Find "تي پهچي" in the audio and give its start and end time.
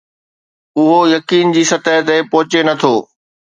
2.07-2.61